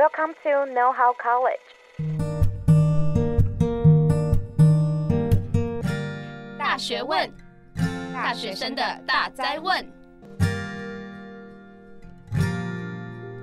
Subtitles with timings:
[0.00, 1.60] Welcome to Know How College。
[6.58, 7.30] 大学问，
[8.14, 9.86] 大学生的大哉问。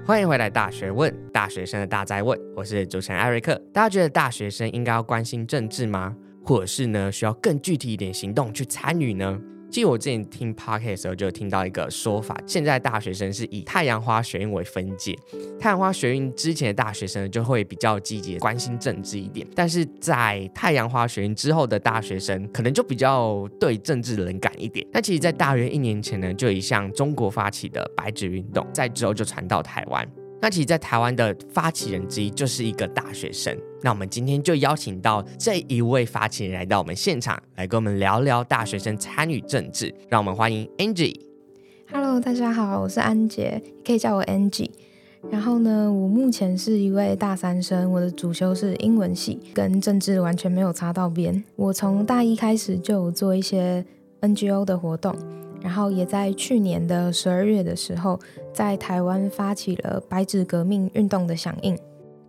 [0.04, 3.54] 欢迎回来，《大学问》大学生的大哉问，我是主持人艾瑞克。
[3.72, 6.16] 大家觉得大学生应该要关心政治吗？
[6.44, 9.40] 或者是呢，需要更具体一点行动去参与呢？
[9.70, 15.16] 其实我之前听 Podcast 的时候，就听到一个说法，现在大学生是以太阳花学运为分界，
[15.60, 24.86] 太阳花学运之前的大学生就会比较积极关心政治一点，但是在太阳花学运之后的大学生，可能就比较对政治冷感一点。
[24.92, 30.08] 那其实，在大约一年前呢，就有一项中国发起的白纸运动，在之后就传到台湾。
[30.40, 33.58] 那其实，在台湾的发起人之一就是一个大学生。
[33.82, 39.94] 那我们今天就邀请到这一位发起人来到我们现场，来跟我们聊聊大学生参与政治。
[40.10, 41.20] 让我们欢迎 Angie。
[41.92, 44.70] Hello，大家好，我是安杰，可以叫我 Angie。
[45.32, 51.44] 然后呢，我目前是一位大三生，我的主修是英文系，跟政治完全没有擦到边。
[51.56, 53.84] 我从大一开始就有做一些
[54.22, 55.16] NGO 的活动。
[55.68, 58.18] 然后也在去年的十二月的时候，
[58.54, 61.78] 在台湾发起了白纸革命运动的响应。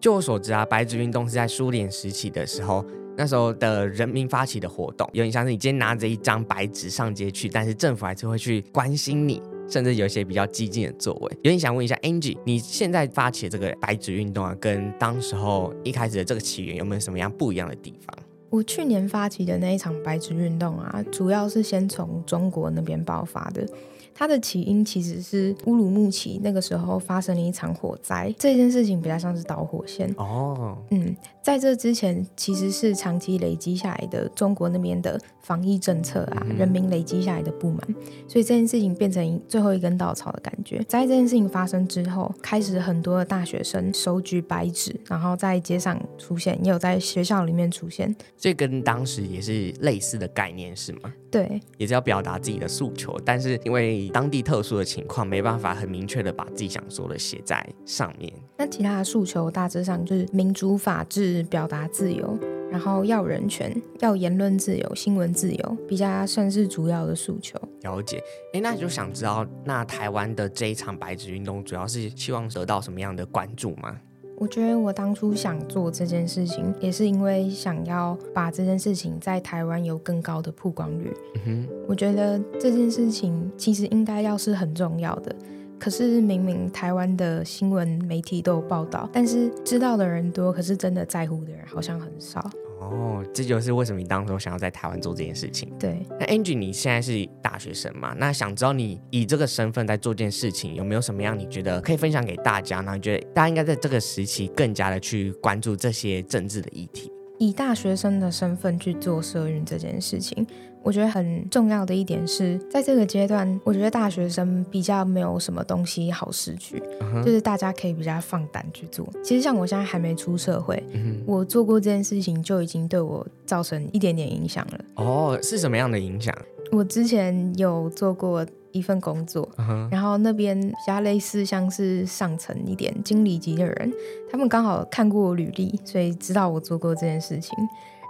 [0.00, 2.84] 就我所知啊，白纸运动是在苏联时期的时候，
[3.16, 11.32] 那时候的人民发起的活动，有点像是你今天拿着一张白纸上街去，但是政府还是会去关心你，甚至有一些比较激进的作为。
[11.44, 18.18] 有点想问一下 Angie，你现在发起的这个白纸运动啊，跟当时候一开始的这个起源有没有什么样不一样的地方？
[18.50, 23.66] 我去年发起的那一场白纸运动啊，主要是先从中国那边爆发的。
[24.14, 30.76] 它的起因其实是乌鲁木齐那个时候发生了一场火灾，这件事情比较像是导火线哦。
[30.90, 31.16] 嗯，
[31.48, 37.80] 在这之前其实是长期累积下来的中国那边的防疫政策啊，人民累积下来的不满，
[38.28, 40.84] 所以这件事情变成最后一根稻草的感觉。
[40.86, 48.14] 在这件事情发生之后，开始很多的大学生手举白纸，然后在街上出现，也有在学校里面出现。
[48.36, 51.14] 这跟当时也是类似的概念是吗？
[51.30, 58.30] 对，也是要表达自己的诉求，但是因为当地特殊的情况，没办法很明确的把自己想说的写在上面。
[58.58, 62.38] 那其他的诉求大致上就是民主、法治、表达自由，
[62.70, 67.58] 然后要人权、要言论自由、新闻自由，比较算是主要的诉求。
[67.82, 68.22] 了解，
[68.52, 73.96] 哎，那就想知道，那台湾的这一场白纸运动，主要是希望得到什么样的关注吗？
[74.40, 81.12] 我觉得我当初想做这件事情，也是因为想要把这件事情在台湾有更高的曝光率。
[81.34, 85.34] 嗯哼，我觉得这件事情其实应该要是很重要的，
[85.78, 92.50] 可是明明台湾的新闻媒体都有报道，但是知道的人多，可是真的在乎的人好像很少。
[92.80, 95.68] 哦，这就是为什么你当初想要在台湾做这件事情。
[95.78, 98.14] 对，那 Angie，你现在是大学生嘛？
[98.16, 102.94] 那想知道你以这个身份在做这件事情，有没有什么样你觉得可以分享给大家呢？
[102.94, 107.10] 你觉得大家应该在这个时期更加的去关注这些政治的议题？
[107.40, 110.46] 以大学生的身份去做社运这件事情，
[110.88, 117.22] 我觉得很重要的一点是，在这个阶段，我觉得大学生比较没有什么东西好失去，uh-huh.
[117.22, 119.06] 就是大家可以比较放胆去做。
[119.22, 121.18] 其实像我现在还没出社会，uh-huh.
[121.26, 124.80] 我做过这件事情就已经对我造成一点点影响了。
[124.94, 125.04] 哦
[125.34, 126.34] ，oh，是什么样的影响？
[126.72, 128.46] 我之前有做过。
[128.70, 129.90] 一份工作，uh-huh.
[129.90, 133.90] 然后那边比较类似像是上层一点经理级的人，
[134.30, 137.56] 他们刚好看过我履历，所以知道我做过这件事情，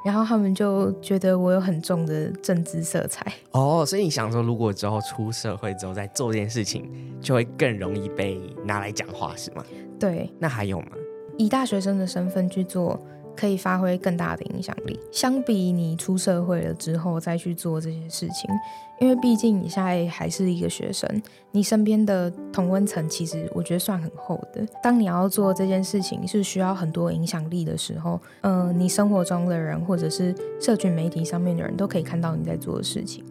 [0.05, 3.33] 然后他们就觉得我有很重的政治色彩。
[3.53, 9.65] 哦，所以你想说，如果之后出社会之后再做这件事情，就会更容易被拿来讲话，是吗？
[9.99, 10.33] 对。
[10.39, 10.89] 那还有吗？
[11.37, 13.01] 以大学生的身份去做。
[13.39, 18.51] 可以发挥更大的影响力，相比你出社会了之后再去做这些事情，
[18.99, 21.09] 因为毕竟你现在还是一个学生，
[21.53, 24.67] 你身边的同温层其实我觉得算很厚的。
[24.83, 33.25] 当你要做这件事情是需要很多影响力的时候，嗯、呃，你生活中的人或者是社群媒体上面的人都可以看到你在做的事情。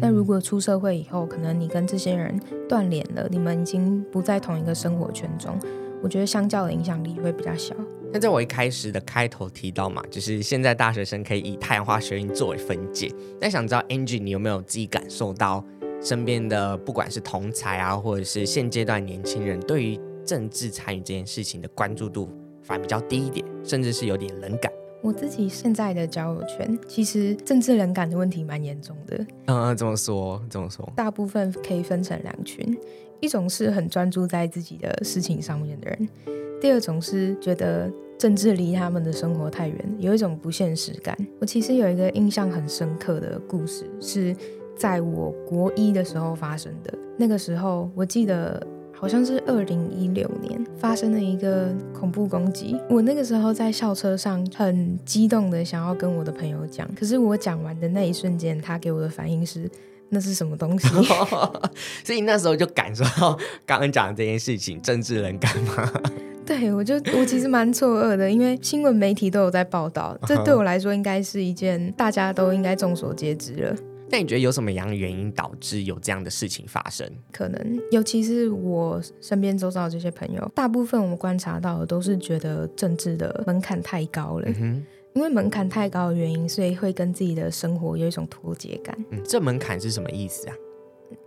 [0.00, 5.58] 那如果出社会以后，可能你跟这些人断联了，你们已经不在同一个生活圈中，
[6.02, 7.74] 我觉得相较的影响力会比较小。
[8.12, 13.10] 那在我一开始的开头提到嘛，就是现在大学生可以以太阳花学运作为分界。
[13.40, 15.64] 那想知道 Angie，你有没有自己感受到
[16.02, 22.28] 身边的不管是同才啊，或者是现阶段年轻人对于政治参与这件事情的关注度
[22.62, 24.70] 反而比较低一点，甚至是有点冷感？
[25.02, 29.26] 我自己现在的交友圈，其实政治冷感的问题蛮严重的。
[29.46, 30.40] 嗯，怎么说？
[30.48, 30.88] 怎么说？
[30.94, 32.78] 大部分可以分成两群，
[33.20, 36.08] 一种是很专注在自己的事情上面的人。
[36.60, 41.16] 第二种是觉得政治离他们的生活太远，有一种不现实感。
[41.40, 44.36] 我其实有一个印象很深刻的故事，是
[44.76, 46.96] 在我国一的时候发生的。
[47.18, 48.64] 那个时候，我记得
[49.02, 52.76] 好好像是二零一六年发生了一个恐怖攻击。
[52.88, 59.68] 我那个时候在校车上很激动的想要跟我的朋友讲，可是我讲完的那一瞬间，他给我的反应是。
[60.14, 60.88] 那是什么东西？
[62.04, 65.90] 所以那时候就感受到刚刚讲的这件事情，政治人感吗？
[66.46, 73.74] 对，我就我其实蛮错愕的，因为新闻媒体都有在报道，这 对我来说应该是一件大家都应该众所皆知了。
[74.12, 77.10] 那你觉得有什么样的原因导致有这样的事情发生？
[77.32, 84.48] 可能，尤其是我身边周遭的这些朋友，大部分我们观察到的都是觉得政治的门槛太高了。
[84.60, 88.96] 嗯因为门槛太高的原因，所以会跟自己的生活有一种脱节感。
[89.10, 90.56] 嗯，这门槛是什么意思啊？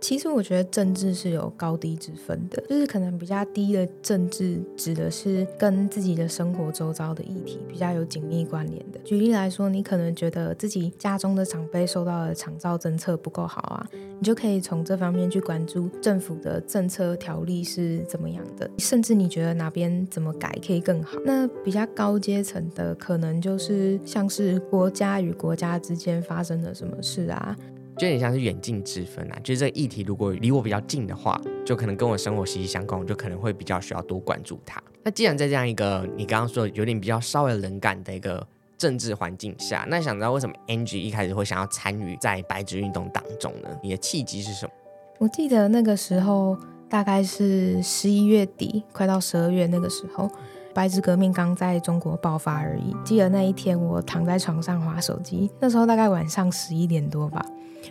[0.00, 8.98] 其实我觉得政治是有高低之分的，就是可能比较低的政治指的是跟自己的生活周遭的议题比较有紧密关联的。
[9.04, 13.88] 举例来说，你可能觉得自己家中的长辈受到的长照政策不够好啊，
[14.18, 21.18] 你就可以从这方面去关注政府的政策条例是怎么样的，甚至你觉得哪边怎么改可以更好。
[21.24, 27.56] 那比较高阶层的，可能就是像是国家与国家之间发生了什么事啊。
[27.96, 34.82] 就有点像是远近之分啊，就是这个议题如果离我比较近的话，就可能跟我生活息息相关，我就可能会比较需要多关注它。
[35.02, 38.46] 那既然在这样一个你刚刚说有点比较稍微冷感的一个
[38.76, 43.68] 政治环境下，那想知道为什么 Angie 一开始会想要参与在白纸运动当中呢？
[43.82, 44.72] 你的契机是什么？
[45.18, 46.58] 我记得那个时候
[46.90, 50.30] 大概是十一月底，快到十二月那个时候，
[50.76, 52.94] 白纸革命刚在中国爆发而已。
[53.02, 57.42] 记得那一天我躺在床上滑手机，那时候大概晚上十一点多吧。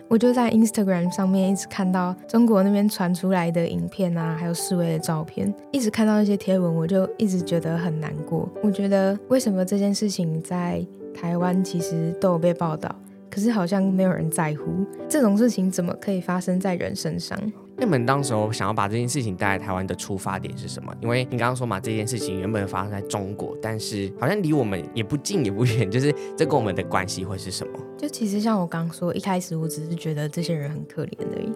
[0.08, 8.48] 我就在 Instagram 上面一直看到中国那边传出来的影片啊，还有示威的照片，一直看到那些贴文，我就一直觉得很难过。
[8.62, 12.94] 我觉得为什么这件事情在台湾其实都有被报道，
[13.32, 17.36] 可是好像没有人在乎，这种事情怎么可以发生在人身上？
[17.78, 20.96] 那你们当时候想要把这件事情带来台湾的出发点是什么？
[21.02, 27.80] 因为你刚刚说嘛，这件事情原本发生在中国，但是好像离我们也不近也不远， 就是这跟我们的关系会是什么？
[27.98, 31.52] 就其实像我刚刚说，一开始我只是觉得这些人很可怜而已，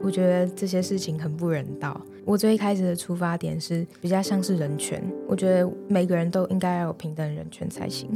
[0.00, 2.00] 我觉得这些事情很不人道。
[2.24, 8.08] 我最一开始的出发点是比较像是人权，我觉得每个人都应该要有平等人权才行。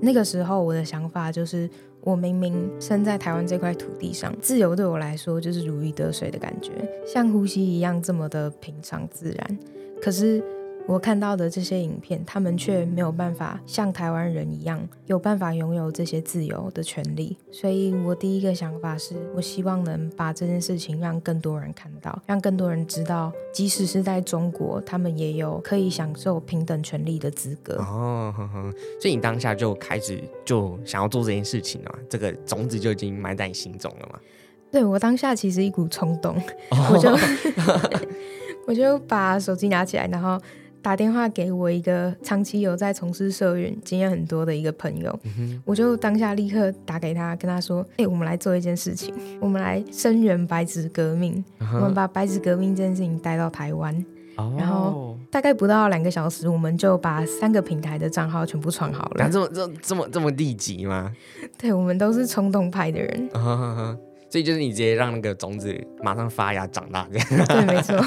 [0.00, 1.70] 那个时候我的想法就是，
[2.02, 6.72] 我明明生在台湾这块土地上，自由对我来说就是如鱼得水的感觉，
[7.06, 9.58] 像呼吸一样这么的平常自然。
[10.02, 10.42] 可是，
[10.88, 17.36] 我看到的这些影片，他们却没有办法像台湾人一样有办法拥有这些自由的权利。
[17.50, 27.76] 所以我第一个想法是，我希望能把这件事情让更多人看到，让更多人知道，即使是在中国，他们也有可以享受平等权利的资格。
[27.76, 28.70] 哦，呵呵，
[29.00, 34.18] 所以你当下就开始就想要做这件事情了，这个种子就已经埋在你心中了嘛？
[34.70, 36.36] 对，我当下其实一股冲动，
[36.70, 37.10] 哦、我就
[38.66, 40.38] 我就把手机拿起来，然后。
[40.82, 53.94] 打电话给我一个长期有在从事社运经验很多的一个朋友，嗯、我就当下立刻打给他，跟他说：“哎、欸，我们来做一件事情，我们来声援白纸革命，嗯、我们把白纸革命这件事情带到台湾。
[54.36, 59.30] 哦”然后大概不到两个小时，我们就把三个平台的账号全部创好了。
[59.30, 61.12] 这么这么这么这么立即吗？
[61.56, 63.30] 对，我们都是冲动派的人。
[63.34, 63.96] 哦
[64.32, 67.46] 所以就是你直接让那个种子马上发芽长大，这样。
[67.46, 68.02] 对，没错。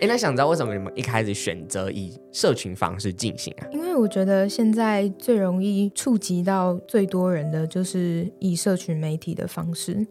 [0.00, 3.66] 哎，那想知道为什么你们一开始选择以社群方式进行啊？
[3.72, 10.06] 因为我觉得现在最容易触及到最多人的就是以社群媒体的方式，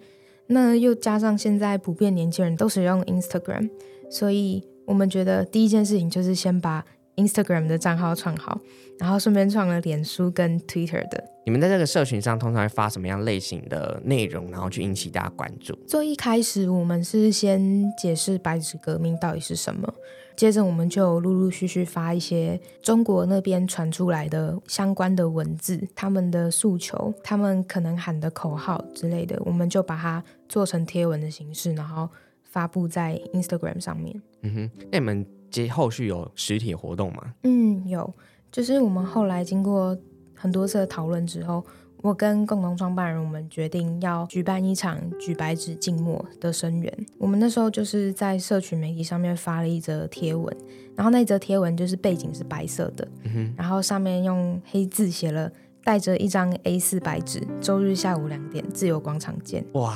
[0.47, 3.69] 那又加上现在普遍年轻人都使用 Instagram，
[4.09, 6.83] 所以我们觉得第一件事情就是先把
[7.17, 8.59] Instagram 的账号创好，
[8.97, 11.23] 然后顺便创了脸书跟 Twitter 的。
[11.45, 15.73] 你们在这个社群上通常会发什么样类型的内容，然后去引起大家关注？
[15.87, 19.93] 最一开始我们是先解释白纸革命到底是什么，
[20.35, 32.09] 接着我们就陆陆续续发一些中国那边传出来的相关的文字，他们的诉求，他们可能喊的口号之类的，我们就把它做成贴文的形式，然后
[32.43, 34.21] 发布在 Instagram 上面。
[34.41, 37.33] 嗯哼，那你们接后续有实体活动吗？
[37.43, 38.13] 嗯，有，
[38.51, 39.97] 就是我们后来经过
[40.33, 41.65] 很多次的讨论之后，
[42.01, 47.05] 我跟共同创办人我们决定要举办一场举白纸静默的声援。
[47.17, 50.55] 我们那时候就是在社群媒体上面发了一则贴文，
[50.95, 55.51] 然后那则贴文就是背景是白色的，嗯、然后上面用黑字写了
[55.83, 59.65] “带着一张 A 四白纸，周日下午两点，自由广场见”。
[59.73, 59.95] 哇！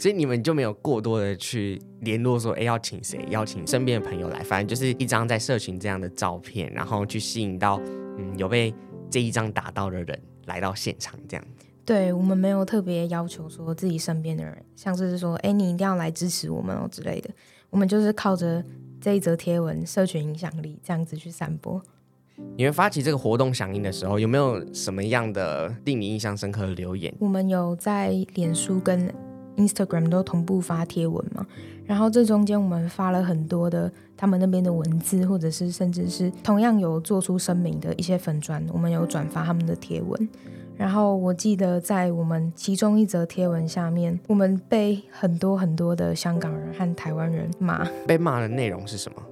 [0.00, 3.22] 所以你们就没有过多的去联络说，哎，要请谁？
[3.28, 7.78] 邀请身边的朋友来，反正就是一张在社群这样的照片，然后去吸引到
[8.16, 8.72] 嗯有被
[9.10, 11.46] 这一张打到的人来到现场这样。
[11.84, 17.28] 对，我们没有特别要求说自己身边的人，像是说，哎，你一定要来支持我们哦之类的。
[17.68, 18.64] 我们就是靠着
[19.02, 21.78] 这一则贴文社群影响力，这样子去散播。
[22.56, 27.12] 你们发起这个活动响应的时候，有没有什么样的令你印象深刻的留言？
[27.18, 29.12] 我们有在脸书跟
[29.56, 31.46] Instagram 都同步发贴文嘛，
[31.84, 40.28] 然后这中间我们发了很多的他们那边的文字，或者是甚至是同样有做出声明的一些粉砖，我们有转发他们的贴文。
[40.76, 47.86] 然后我记得在我们其中一则贴文下面，我们被很多很多的香港人和台湾人骂。
[48.06, 49.22] 被骂的内容是什么？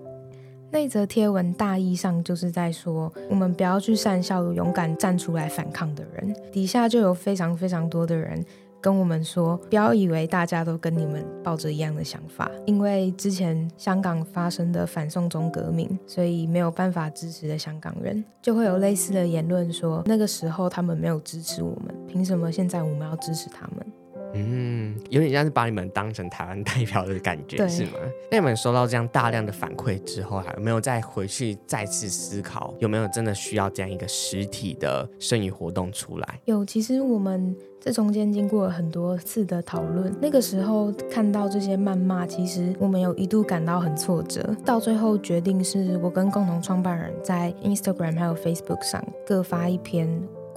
[0.70, 6.36] 那则贴文大意上就是在说，我们不要去善笑勇敢站出来反抗的人。
[6.52, 8.44] 底下就有非常非常多的人。
[8.80, 23.86] 跟我们说，不要以为大家都跟你们抱着一样的想法，因为之前香港发生的反送中革命，所以没有办法支持的香港人，就会有类似的言论说，那个时候他们没有支持我们，凭什么现在我们要支持他们？
[24.34, 27.92] 嗯，有点像是把你们当成台湾代表的感觉，是吗？
[28.30, 36.40] 那你们收到这样大量的反馈之后，还有没有再回去再次思考，有没有真的需要这样一个实体的声语活动出来？
[36.44, 50.08] 有，其实我们这中间经过了很多次的讨论，那个时候看到这些谩骂，其实我们有一度感到很挫折，到最后决定是我跟共同创办人在 Instagram 还有 Facebook 上各发一篇。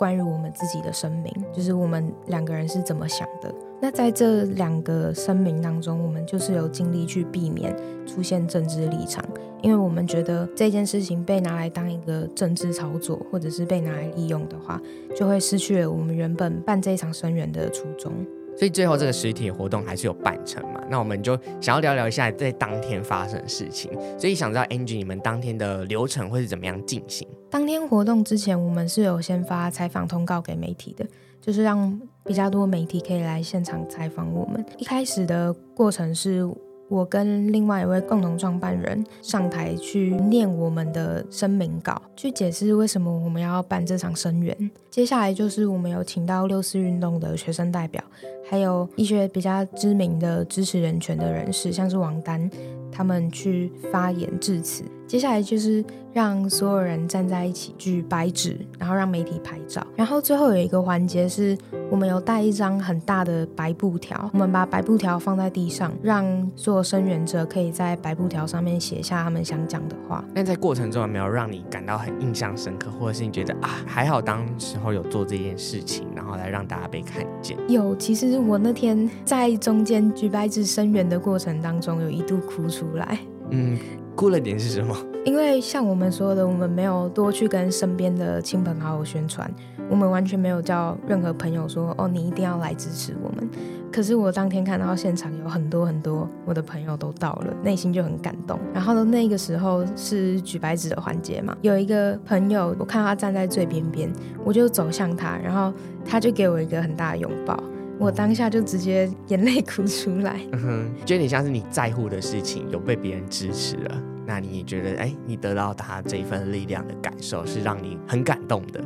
[0.02, 3.54] 关于我们自己的声明，就是我们两个人是怎么想的。
[3.80, 7.72] 那在这两个声明当中，我们就是有尽力去避免
[8.08, 9.24] 出现政治立场，
[9.62, 14.82] 因为我们觉得这件事情被拿来当一个政治操作，或者是被拿来利用的话，
[15.16, 18.12] 就会失去了我们原本办这场声援的初衷。
[18.58, 20.82] 所以最后这个实体活动还是有办成嘛？
[20.90, 23.92] 那我们就想要聊聊一下在当天发生的事情。
[24.20, 27.28] 所以想知道 Angie 你们当天的流程会是怎么样进行？
[27.50, 31.06] 当天活动之前，我们是有先发采访通告给媒体的，
[31.42, 34.64] 就是让比较多媒体可以来现场采访我们。
[34.78, 36.48] 一开始的过程是。
[36.92, 44.72] 我跟另外一位共同创办人上台去念我们的声明稿，去解释为什么我们要办这场声援。
[44.92, 48.04] 接下来就是我们有请到六四运动的学生代表，
[48.50, 52.52] 还有一些比较知名的支持人权的人士，像是王丹，
[52.92, 54.84] 他们去发言致辞。
[55.08, 55.84] 接下来就是
[56.14, 59.86] 让所有人站在一起举白纸，然后让媒体拍照。
[59.94, 61.58] 然后最后有一个环节是，
[61.90, 70.24] 我们有带一张很大的白布条，我们把白布条放在地上，让所有声援者可以在白布条上面写下他们想讲的话。
[70.34, 77.58] 那在过程中有没有让你感到很印象深刻，或者是你觉得啊，还好当时候有做这件事情，然后来让大家被看见？
[77.70, 83.20] 有，其实我那天在中间举白纸声援的过程当中，有一度哭出来。
[83.52, 83.78] 嗯。
[84.14, 84.94] 哭了点是什么？
[85.24, 89.50] 因为像我们说的，我们没有多去跟身边的亲朋好友宣传，
[89.88, 93.48] 我们完全没有叫任何朋友说哦，你一定要来支持我们。
[93.92, 98.58] 可是我当天看到现场有很多很多我的朋友都到了，内心就很感动。
[98.74, 104.12] 然后那个时候是举白纸的环节嘛，有一个朋友，我看他站在最边边，
[104.44, 105.72] 我就走向他，然后
[106.04, 107.62] 他就给我一个很大的拥抱。
[108.00, 118.84] 我当下就直接眼泪哭出来，嗯哼，觉得你像是你在乎的事情有被别人支持了，那你觉得，哎，你得到他这一份力量的感受是让你很感动的。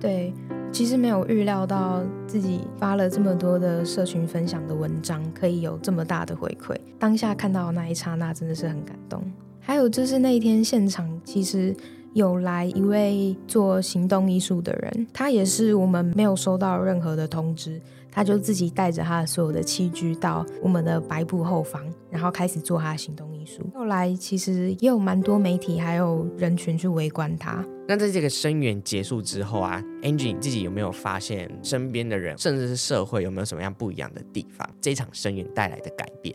[0.00, 0.32] 对，
[0.70, 6.76] 其实没有预料到自己发了这么多的社群分享的文章，可以有这么大的回馈。
[6.98, 9.22] 当下看到的那一刹那，真的是很感动。
[9.60, 11.74] 还有就是那一天现场，其实。
[12.12, 17.78] 有来一位做行动艺术的人，他也是我们没有收到任何的通知，
[18.16, 23.62] 他就自己带着他的所有的器具到我们的白布后方，然后开始做他的行动艺术。
[23.74, 27.62] 后来其实也有蛮多媒体还有人群去围观他。
[27.86, 34.66] 那在这个声援结束之后啊，Angie 你自己有没有发现身边的人，甚至是社会有没有什么样不一样的地方？
[34.80, 36.34] 这场声援带来的改变，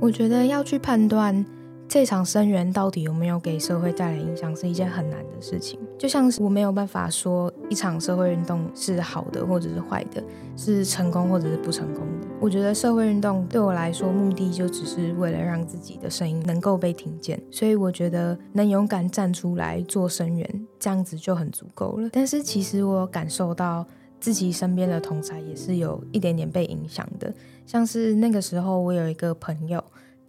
[0.00, 1.44] 我觉得要去判断。
[1.90, 5.76] 这场声援到底有没有给社会带来影响，是一件很难的事情。
[5.98, 10.22] 就像是我没有办法说一场社会运动是好的或者是坏的，
[10.56, 12.28] 是成功或者是不成功的。
[12.40, 17.42] 我觉得社会运动对我来说，目的就只是为了让自己的声音能够被听见。
[17.50, 22.08] 所以我觉得能勇敢站出来做声援，这样子就很足够了。
[22.12, 23.84] 但是其实我感受到
[24.20, 27.34] 自己身边的同侪也是有一点点被影响的，
[27.66, 29.82] 像是那个时候我有一个朋友。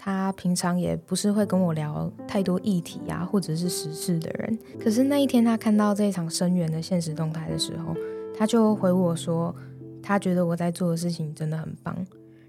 [0.03, 4.57] 他平常也不是会跟我聊太多议题啊，或者是时事的人。
[4.83, 7.95] 可是那一天，他看到这一场声援的现实动态的时候，
[8.35, 9.55] 他就回我说，
[10.01, 11.95] 他觉得我在做的事情真的很棒。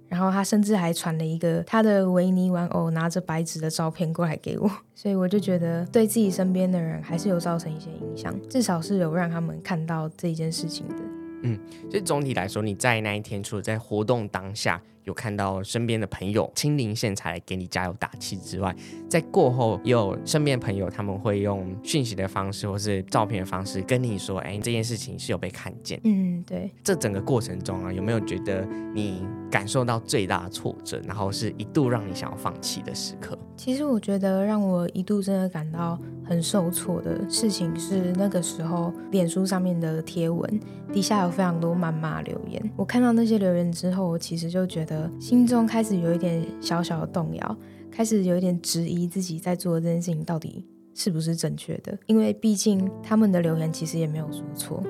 [0.08, 4.70] 然后他甚至还传了一个他的维尼玩偶拿着白纸的照片过来给我。
[4.96, 10.94] 所以我就觉得，对自己身边的人还是有造成一些影响，至少是有让他们看到这一件事情的。
[11.42, 11.58] 嗯，
[11.90, 18.74] 所以总体来说，你在那一天，除了在活动当下有看到身边的朋友亲临现场来给你加油打气之外，
[19.08, 26.00] 在过后也有身边的朋友他们会用讯息的方式或是照片的方式跟你说，哎，这件事情是有被看见。
[26.04, 26.70] 嗯，对。
[26.84, 33.38] 这整个过程中啊，有没有觉得你感受到最大的挫折，然后是一度让你想要放弃的时刻？
[33.56, 35.98] 其实我觉得让我一度真的感到
[36.32, 40.60] 很受挫的事情是那个时候脸书上面的贴文
[40.90, 47.56] 底下有非常多谩骂留言，我看到那些留言之后，我其实就觉得心中开始有一点小小的动摇，
[47.90, 54.82] 开始有一点质疑自己在做的这件事情到底是不是正确的，因为毕竟他们的留言其实也没有说错，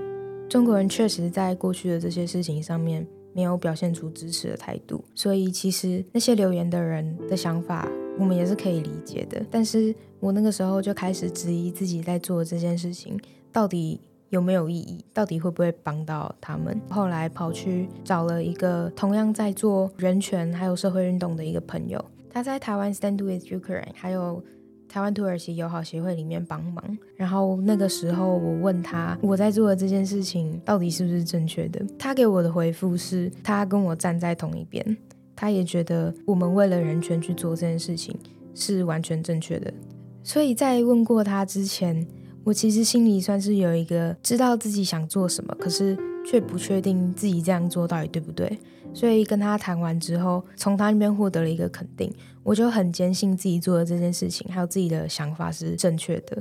[0.48, 7.88] 中国人确实在过去的这些事情上面没有表现出支持的态度，所以其实那些留言的人的想法
[8.18, 13.18] 我们也是可以理解的，但是我那个时候就开始质疑自己在做这件事情
[13.50, 14.00] 到底。
[14.32, 15.04] 有没有意义？
[15.12, 16.80] 到底会不会帮到他们？
[16.88, 24.42] 后来跑去找了一个同样在做人权还有社会运动的一个朋友，他在台湾 Stand with Ukraine 还有
[24.88, 26.98] 台湾土耳其友好协会里面帮忙。
[27.14, 31.84] 然后那个时候我问他，我在做的这件事情到底是不是正确的？
[31.98, 34.96] 他给我的回复是，他跟我站在同一边，
[35.42, 38.16] 他也觉得我们为了人权去做这件事情
[38.54, 39.74] 是完全正确的。
[40.22, 42.06] 所以在问过他之前，
[42.44, 48.56] 我其实心里算是有一个知道自己想做什么，可是却不确定自己这样做到底对不对。
[48.94, 56.40] 所以跟他谈完之后，从他那边获得了一个肯定，我就很坚信自己做的这件事情，还有自己的想法是正确的。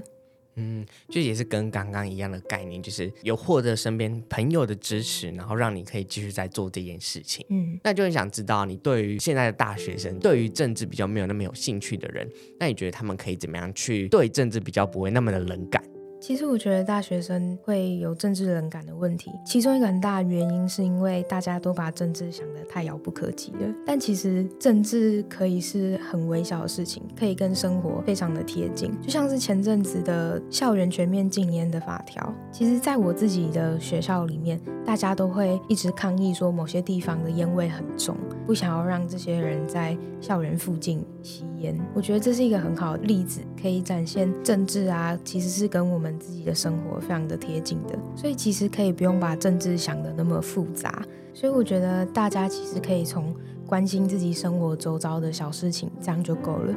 [0.55, 7.46] 嗯，就也是跟刚刚一样的概念，就是有获得身边朋友的支持，然后让你可以继续在做这件事情。
[7.50, 12.29] 嗯，那就很想知道，你对于现在的大学生，对于政治比较没有那么有兴趣的人，
[12.60, 15.84] 那你觉得他们可以怎么样去对政治比较不会那么的冷感？
[16.22, 23.74] 其实我觉得大学生会有政治冷感的问题，其中一个很大的原因是因为大家都把政治想得太遥不可及了。
[23.88, 28.94] 但其实政治可以是很微小的事情，可以跟生活非常的贴近。
[29.01, 38.16] 就像是前阵子的校园全面禁烟的法条，其实在我自己的学校里面，大家都会一直抗议说某些地方的烟味很重，
[38.51, 41.79] 不想要让这些人在校园附近吸烟。
[41.94, 46.11] 我觉得这是一个很好的例子，可以展现政治啊，其实是跟我们。
[46.20, 51.01] 自己的生活非常的贴近的，所以其实可以不用把政治想得那么复杂。
[51.33, 53.33] 所以我觉得大家其实可以从
[53.66, 56.75] 关心自己生活周遭的小事情，这样就够了。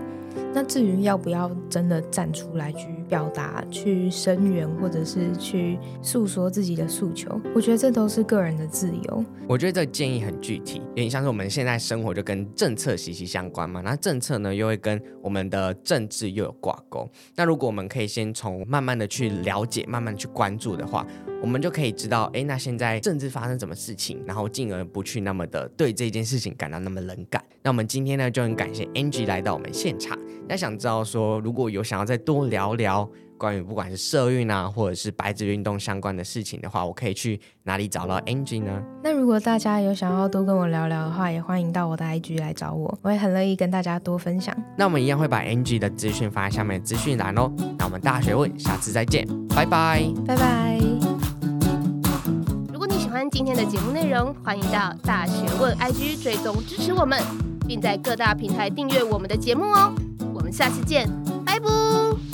[0.53, 9.25] 那至于要不要真的站出来去表达、去声援，或者是去诉说自己的诉求，我觉得这都是个人的自由。
[9.47, 13.81] 我觉得这个建议很具体，有点像是我们现在生活就跟政策息息相关嘛。
[13.81, 17.09] 那政策呢，又会跟我们的政治又有挂钩。
[17.35, 21.07] 那如果我们可以先从慢慢的去了解、慢慢去关注的话，
[21.43, 27.45] 我们就可以知道，哎，那现在政治发生什么事情，然后进而不去那么的对这件事情感到那么冷感。
[27.63, 30.19] 那我们今天呢，就很感谢 Angie 来到我们现场。
[30.49, 38.83] 那想知道说，如果有想要再多聊聊关于不管是社运啊，或者是白纸运动相关的事情的话，我可以去哪里找到 Angie 呢？
[39.03, 44.55] 那如果大家有想要多跟我聊聊的话，也欢迎到我的 IG 来找我，我也很乐意跟大家多分享。
[44.77, 47.51] 那我们一样会把 Angie 的资讯放在下面的资讯栏哦。
[47.79, 50.79] 那我们大学问，下次再见，拜拜，拜拜。
[52.73, 57.19] 如果你喜欢今天的节目内容，欢迎到大学问 IG 追踪支持我们。
[57.67, 59.91] 并在各大平台订阅我们的节目哦，
[60.55, 61.05] 下期见
[61.45, 62.34] 拜拜。